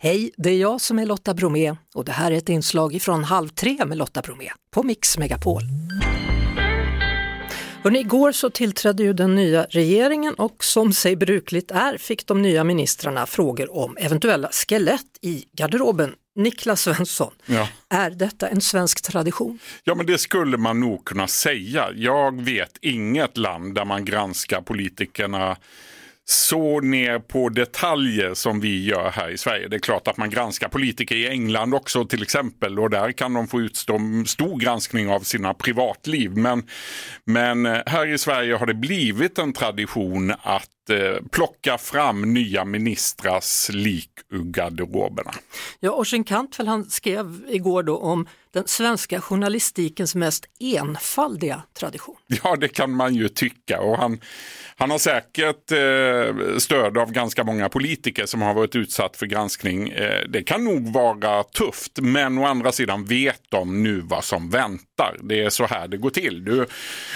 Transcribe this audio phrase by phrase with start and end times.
[0.00, 3.24] Hej, det är jag som är Lotta Bromé och det här är ett inslag från
[3.24, 5.62] Halv tre med Lotta Bromé på Mix Megapol.
[7.82, 12.42] Hörrni, igår så tillträdde ju den nya regeringen och som sig brukligt är fick de
[12.42, 16.14] nya ministrarna frågor om eventuella skelett i garderoben.
[16.36, 17.68] Niklas Svensson, Ja.
[17.88, 19.58] är detta en svensk tradition?
[19.84, 21.88] ja, men det skulle man nog kunna säga.
[21.94, 25.56] Jag vet inget land där man granskar politikerna
[26.30, 29.68] så ner på detaljer som vi gör här i Sverige.
[29.68, 33.34] Det är klart att man granskar politiker i England också till exempel och där kan
[33.34, 36.36] de få utstå stor granskning av sina privatliv.
[36.36, 36.62] Men,
[37.24, 40.70] men eh, här i Sverige har det blivit en tradition att
[41.30, 45.34] plocka fram nya ministrars lik ur garderoberna.
[45.80, 52.16] Ja, Orsin Kantvel han skrev igår då om den svenska journalistikens mest enfaldiga tradition.
[52.26, 53.80] Ja, det kan man ju tycka.
[53.80, 54.20] Och han,
[54.76, 59.88] han har säkert eh, stöd av ganska många politiker som har varit utsatt för granskning.
[59.88, 64.50] Eh, det kan nog vara tufft, men å andra sidan vet de nu vad som
[64.50, 64.87] väntar.
[65.22, 66.44] Det är så här det går till.
[66.44, 66.66] Du,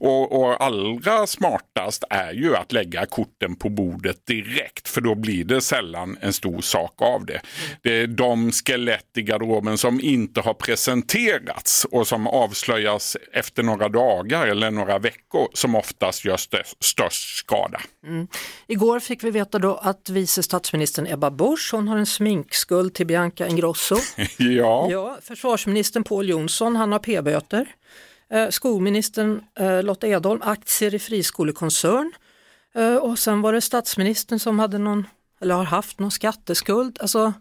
[0.00, 5.44] och, och allra smartast är ju att lägga korten på bordet direkt, för då blir
[5.44, 7.40] det sällan en stor sak av det.
[7.82, 13.88] Det är de skelett i garderoben som inte har presenterats och som avslöjas efter några
[13.88, 17.80] dagar eller några veckor som oftast gör st- störst skada.
[18.66, 23.06] Igår fick vi veta då att vice statsministern Ebba Busch, hon har en sminkskuld till
[23.06, 23.96] Bianca Ingrosso.
[24.38, 27.63] Ja, Ja, försvarsministern Pål Jonsson, han har p-böter.
[28.32, 32.12] Eh, skolministern eh, Lotta Edholm, aktier i friskolekoncern.
[32.74, 35.06] Eh, och sen var det statsministern som hade någon,
[35.40, 36.98] eller har haft någon skatteskuld.
[37.00, 37.32] Alltså,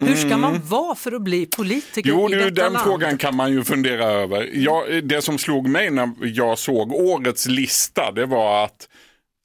[0.00, 2.20] hur ska man vara för att bli politiker Mm.
[2.22, 2.84] Jo, i nu, detta den land?
[2.84, 4.50] frågan kan man ju fundera över.
[4.54, 8.88] Jag, det som slog mig när jag såg årets lista, det var att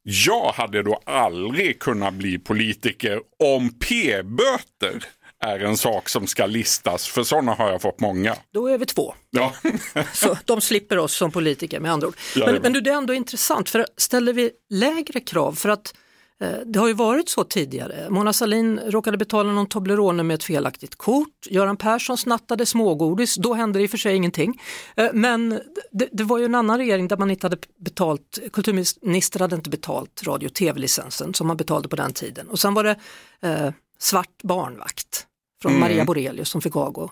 [0.03, 5.05] jag hade då aldrig kunnat bli politiker om p-böter
[5.41, 8.35] är en sak som ska listas, för sådana har jag fått många.
[8.53, 9.13] Då är vi två.
[9.29, 9.53] Ja.
[10.13, 12.15] Så de slipper oss som politiker med andra ord.
[12.35, 15.93] Men, men du, det är ändå intressant, för ställer vi lägre krav för att
[16.41, 18.09] eh, det har ju varit så tidigare.
[18.09, 21.47] Mona Sahlin råkade betala någon Toblerone med ett felaktigt kort.
[21.49, 24.61] Göran Persson snattade smågodis, då hände det i och för sig ingenting.
[24.95, 29.39] Eh, Men det, det var ju en annan regering där man inte hade betalt, kulturminister
[29.39, 32.49] hade inte betalt radio och tv-licensen som man betalade på den tiden.
[32.49, 32.95] Och sen var det
[33.41, 35.27] eh, svart barnvakt
[35.61, 37.11] från Maria Borelius som fick avgå.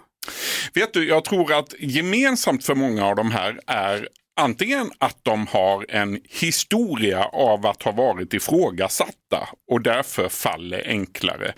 [0.73, 4.07] Vet du, jag tror att gemensamt för många av de här är
[4.39, 11.53] antingen att de har en historia av att ha varit ifrågasatta och därför faller enklare.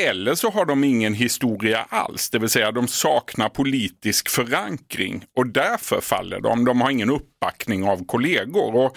[0.00, 5.46] Eller så har de ingen historia alls, det vill säga de saknar politisk förankring och
[5.46, 6.64] därför faller de.
[6.64, 8.76] De har ingen uppbackning av kollegor.
[8.76, 8.96] Och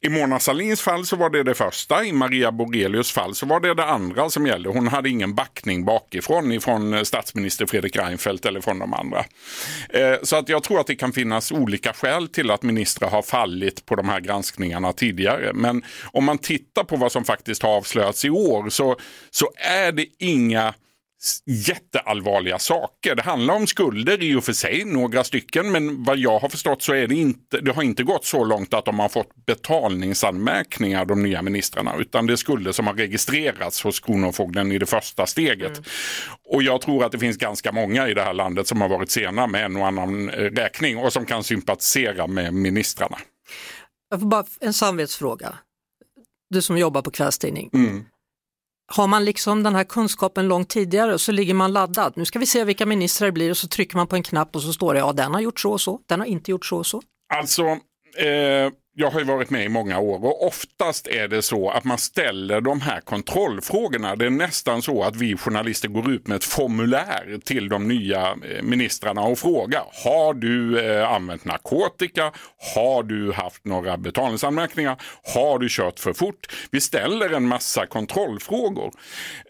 [0.00, 3.60] I Mona Sahlins fall så var det det första, i Maria Borelius fall så var
[3.60, 4.68] det det andra som gällde.
[4.68, 9.24] Hon hade ingen backning bakifrån, ifrån statsminister Fredrik Reinfeldt eller från de andra.
[9.90, 13.22] Eh, så att jag tror att det kan finnas olika skäl till att ministrar har
[13.22, 15.52] fallit på de här granskningarna tidigare.
[15.54, 15.82] Men
[16.12, 18.96] om man tittar på vad som faktiskt har avslöjats i år så,
[19.30, 20.74] så är det inga
[21.46, 23.14] jätteallvarliga saker.
[23.14, 26.82] Det handlar om skulder i och för sig, några stycken, men vad jag har förstått
[26.82, 31.04] så är det inte, det har inte gått så långt att de har fått betalningsanmärkningar,
[31.04, 35.26] de nya ministrarna, utan det är skulder som har registrerats hos Kronofogden i det första
[35.26, 35.82] steget.
[36.48, 39.10] Och jag tror att det finns ganska många i det här landet som har varit
[39.10, 43.18] sena med en och annan eh, räkning och som kan sympatisera med ministrarna.
[44.10, 45.58] Jag får bara en samvetsfråga.
[46.50, 47.70] Du som jobbar på kvällstidning.
[47.74, 48.04] Mm.
[48.86, 52.12] Har man liksom den här kunskapen långt tidigare och så ligger man laddad.
[52.16, 54.56] Nu ska vi se vilka ministrar det blir och så trycker man på en knapp
[54.56, 56.66] och så står det ja den har gjort så och så, den har inte gjort
[56.66, 57.02] så och så.
[57.34, 57.62] Alltså,
[58.18, 61.84] eh, jag har ju varit med i många år och oftast är det så att
[61.84, 64.16] man ställer de här kontrollfrågorna.
[64.16, 68.30] Det är nästan så att vi journalister går ut med ett formulär till de nya
[68.30, 69.84] eh, ministrarna och frågar.
[70.04, 72.32] Har du eh, använt narkotika?
[72.74, 75.02] Har du haft några betalningsanmärkningar?
[75.34, 76.46] Har du kört för fort?
[76.70, 78.92] Vi ställer en massa kontrollfrågor.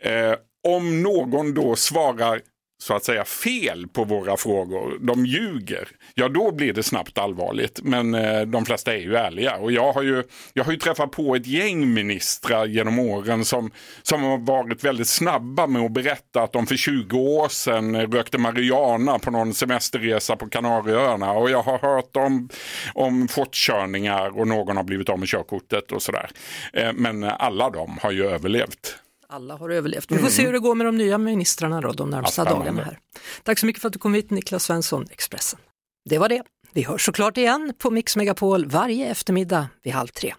[0.02, 0.34] Eh,
[0.68, 2.40] om någon då svarar
[2.78, 7.80] så att säga fel på våra frågor, de ljuger, ja då blir det snabbt allvarligt.
[7.82, 11.10] Men eh, de flesta är ju ärliga och jag har ju, jag har ju träffat
[11.10, 13.70] på ett gäng ministrar genom åren som,
[14.02, 18.38] som har varit väldigt snabba med att berätta att de för 20 år sedan rökte
[18.38, 22.48] marijuana på någon semesterresa på Kanarieöarna och jag har hört om,
[22.94, 26.30] om fortkörningar och någon har blivit av med körkortet och sådär.
[26.72, 28.98] Eh, men alla de har ju överlevt.
[29.28, 30.10] Alla har överlevt.
[30.12, 32.82] Vi får se hur det går med de nya ministrarna då, de närmsta Ja, dagarna
[32.82, 32.98] här.
[33.42, 35.58] Tack så mycket för att du kom hit Niklas Svensson, Expressen.
[36.08, 36.42] Det var det.
[36.72, 40.34] Vi hörs såklart igen på Mix Megapol varje eftermiddag vid halv tre.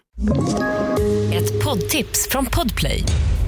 [1.34, 3.02] Ett poddtips från Podplay.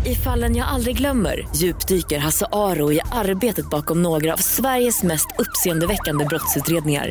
[0.07, 5.27] I fallen jag aldrig glömmer djupdyker Hasse Aro i arbetet bakom några av Sveriges mest
[5.39, 7.11] uppseendeväckande brottsutredningar.